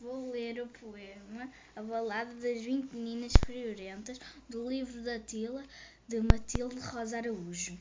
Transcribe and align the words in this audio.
Vou 0.00 0.30
ler 0.30 0.62
o 0.62 0.66
poema 0.66 1.52
A 1.76 1.82
Balada 1.82 2.32
das 2.36 2.62
Vinte 2.62 2.96
Meninas 2.96 3.34
Friorentas, 3.34 4.18
do 4.48 4.66
livro 4.66 5.02
da 5.02 5.18
Tila, 5.18 5.62
de 6.08 6.22
Matilde 6.22 6.80
Rosa 6.80 7.18
Araújo. 7.18 7.78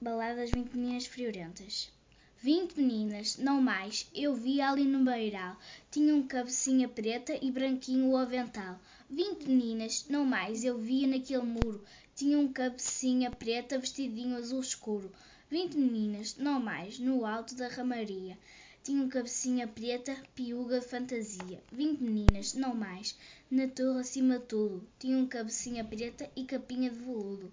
Balada 0.00 0.40
das 0.40 0.50
Vinte 0.50 0.76
Meninas 0.76 1.06
Friorentas. 1.06 1.92
Vinte 2.36 2.80
meninas, 2.80 3.36
não 3.36 3.62
mais, 3.62 4.10
eu 4.12 4.34
vi 4.34 4.60
ali 4.60 4.82
no 4.82 5.04
beiral. 5.04 5.56
Tinham 5.88 6.26
cabecinha 6.26 6.88
preta 6.88 7.38
e 7.40 7.52
branquinho 7.52 8.10
o 8.10 8.16
avental. 8.16 8.80
Vinte 9.08 9.46
meninas, 9.46 10.06
não 10.08 10.24
mais, 10.24 10.64
eu 10.64 10.78
via 10.78 11.06
naquele 11.06 11.44
muro. 11.44 11.84
Tinham 12.16 12.52
cabecinha 12.52 13.30
preta, 13.30 13.78
vestidinho 13.78 14.36
azul 14.36 14.58
escuro. 14.58 15.12
Vinte 15.48 15.76
meninas, 15.76 16.36
não 16.36 16.58
mais, 16.58 16.98
no 16.98 17.24
alto 17.24 17.54
da 17.54 17.68
ramaria. 17.68 18.36
Tinham 18.84 19.08
cabecinha 19.08 19.68
preta, 19.68 20.16
piuga 20.34 20.82
fantasia. 20.82 21.62
Vinte 21.70 22.02
meninas, 22.02 22.54
não 22.54 22.74
mais, 22.74 23.16
na 23.48 23.68
torre 23.68 24.00
acima 24.00 24.40
de 24.40 24.46
tudo. 24.46 24.88
Tinham 24.98 25.24
cabecinha 25.28 25.84
preta 25.84 26.28
e 26.34 26.44
capinha 26.44 26.90
de 26.90 26.98
veludo. 26.98 27.52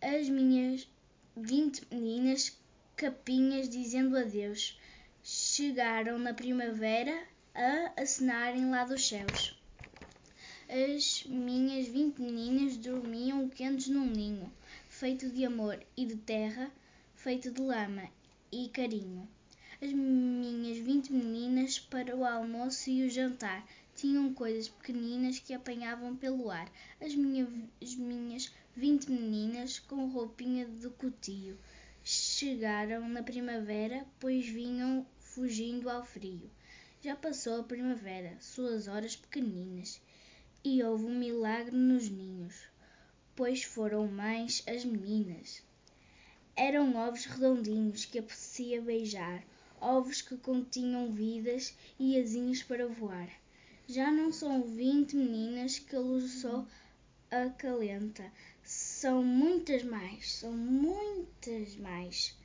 As 0.00 0.26
minhas 0.26 0.88
vinte 1.36 1.86
meninas, 1.92 2.58
capinhas 2.96 3.68
dizendo 3.68 4.16
adeus, 4.16 4.80
chegaram 5.22 6.18
na 6.18 6.32
primavera 6.32 7.28
a 7.54 8.00
acenarem 8.00 8.70
lá 8.70 8.84
dos 8.84 9.06
céus. 9.06 9.54
As 10.66 11.24
minhas 11.26 11.88
vinte 11.88 12.22
meninas 12.22 12.78
dormiam 12.78 13.50
quentes 13.50 13.88
num 13.88 14.06
ninho, 14.06 14.50
feito 14.88 15.28
de 15.28 15.44
amor 15.44 15.78
e 15.94 16.06
de 16.06 16.16
terra, 16.16 16.72
feito 17.14 17.50
de 17.50 17.60
lama 17.60 18.08
e 18.50 18.68
carinho. 18.70 19.28
As 19.80 19.92
minhas 19.92 20.78
vinte 20.78 21.12
meninas 21.12 21.78
para 21.78 22.16
o 22.16 22.24
almoço 22.24 22.90
e 22.90 23.06
o 23.06 23.08
jantar 23.08 23.64
tinham 23.94 24.34
coisas 24.34 24.68
pequeninas 24.68 25.38
que 25.38 25.54
apanhavam 25.54 26.16
pelo 26.16 26.50
ar. 26.50 26.68
As, 27.00 27.12
as 27.80 27.94
minhas 27.94 28.52
vinte 28.74 29.08
meninas 29.08 29.78
com 29.78 30.08
roupinha 30.08 30.66
de 30.66 30.90
cotio 30.90 31.56
chegaram 32.02 33.08
na 33.08 33.22
primavera, 33.22 34.04
pois 34.18 34.48
vinham 34.48 35.06
fugindo 35.20 35.88
ao 35.88 36.04
frio. 36.04 36.50
Já 37.00 37.14
passou 37.14 37.60
a 37.60 37.64
primavera, 37.64 38.36
suas 38.40 38.88
horas 38.88 39.14
pequeninas, 39.14 40.00
e 40.64 40.82
houve 40.82 41.04
um 41.04 41.16
milagre 41.16 41.76
nos 41.76 42.10
ninhos, 42.10 42.64
pois 43.36 43.62
foram 43.62 44.08
mães 44.08 44.60
as 44.66 44.84
meninas. 44.84 45.62
Eram 46.56 46.96
ovos 46.96 47.26
redondinhos 47.26 48.04
que 48.04 48.18
apetecia 48.18 48.82
beijar 48.82 49.44
ovos 49.80 50.22
que 50.22 50.36
continham 50.36 51.12
vidas 51.12 51.76
e 51.98 52.18
asinhos 52.20 52.62
para 52.62 52.86
voar. 52.86 53.28
Já 53.86 54.10
não 54.10 54.32
são 54.32 54.62
vinte 54.62 55.16
meninas 55.16 55.78
que 55.78 55.96
a 55.96 56.00
luz 56.00 56.24
do 56.24 56.28
sol 56.28 56.66
acalenta, 57.30 58.30
são 58.62 59.22
muitas 59.22 59.82
mais, 59.82 60.32
são 60.32 60.52
muitas 60.52 61.76
mais. 61.76 62.36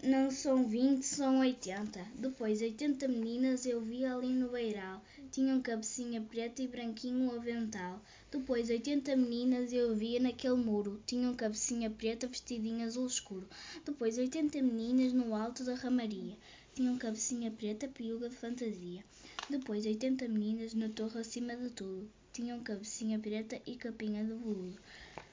Não 0.00 0.30
são 0.30 0.68
vinte, 0.68 1.04
são 1.04 1.40
oitenta. 1.40 2.06
Depois, 2.14 2.62
oitenta 2.62 3.08
meninas 3.08 3.66
eu 3.66 3.80
vi 3.80 4.04
ali 4.04 4.28
no 4.28 4.48
beiral. 4.48 5.02
Tinham 5.32 5.60
cabecinha 5.60 6.20
preta 6.20 6.62
e 6.62 6.68
branquinho 6.68 7.34
avental. 7.34 8.00
Depois, 8.30 8.70
oitenta 8.70 9.16
meninas 9.16 9.72
eu 9.72 9.96
via 9.96 10.20
naquele 10.20 10.54
muro. 10.54 11.02
Tinham 11.04 11.34
cabecinha 11.34 11.90
preta, 11.90 12.28
vestidinho 12.28 12.86
azul 12.86 13.08
escuro. 13.08 13.48
Depois, 13.84 14.16
oitenta 14.18 14.62
meninas 14.62 15.12
no 15.12 15.34
alto 15.34 15.64
da 15.64 15.74
ramaria. 15.74 16.36
Tinham 16.76 16.96
cabecinha 16.96 17.50
preta, 17.50 17.88
piuga 17.88 18.28
de 18.28 18.36
fantasia. 18.36 19.04
Depois, 19.50 19.84
oitenta 19.84 20.28
meninas 20.28 20.74
na 20.74 20.88
torre 20.90 21.18
acima 21.18 21.56
de 21.56 21.70
tudo. 21.70 22.08
Tinham 22.38 22.60
cabecinha 22.60 23.18
preta 23.18 23.60
e 23.66 23.74
capinha 23.74 24.22
de 24.22 24.32
veludo. 24.32 24.78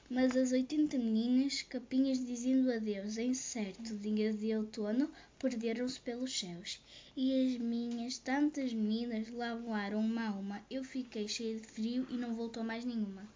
Mas 0.09 0.35
as 0.35 0.51
oitenta 0.51 0.97
meninas, 0.97 1.61
capinhas 1.61 2.17
dizendo 2.17 2.71
adeus 2.71 3.19
em 3.19 3.31
certo 3.31 3.95
dia 3.95 4.33
de 4.33 4.55
outono, 4.55 5.11
perderam-se 5.37 6.01
pelos 6.01 6.35
céus. 6.35 6.81
E 7.15 7.45
as 7.45 7.59
minhas 7.59 8.17
tantas 8.17 8.73
meninas 8.73 9.29
lá 9.29 9.53
voaram 9.53 9.99
uma 9.99 10.29
a 10.29 10.31
uma. 10.31 10.65
Eu 10.67 10.83
fiquei 10.83 11.27
cheia 11.27 11.59
de 11.59 11.67
frio 11.67 12.07
e 12.09 12.17
não 12.17 12.33
voltou 12.33 12.63
mais 12.63 12.83
nenhuma. 12.83 13.29